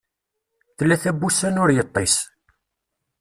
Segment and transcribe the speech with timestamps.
[0.77, 2.15] Tlata n wussan ur yeṭṭis.